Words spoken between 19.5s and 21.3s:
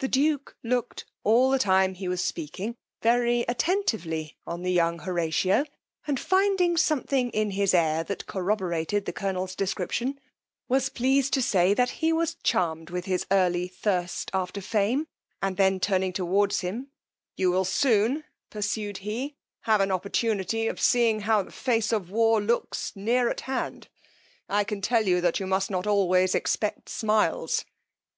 have an opportunity of seeing